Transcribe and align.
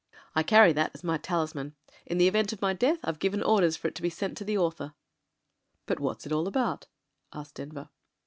"I 0.33 0.41
carry 0.41 0.73
that 0.73 0.89
as 0.95 1.03
my 1.03 1.19
talisman. 1.19 1.75
In 2.07 2.17
the 2.17 2.27
event 2.27 2.51
of 2.51 2.59
my 2.59 2.73
death 2.73 2.97
I've 3.03 3.19
given 3.19 3.43
orders 3.43 3.77
for 3.77 3.87
it 3.87 3.93
to 3.93 4.01
be 4.01 4.09
sent 4.09 4.35
to 4.37 4.43
the 4.43 4.57
author." 4.57 4.95
"But 5.85 5.99
what's 5.99 6.25
it 6.25 6.31
all 6.31 6.47
about?" 6.47 6.87
asked 7.31 7.53
Denver. 7.53 7.89